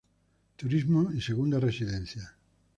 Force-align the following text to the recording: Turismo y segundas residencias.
Turismo 0.55 1.11
y 1.13 1.21
segundas 1.21 1.61
residencias. 1.61 2.33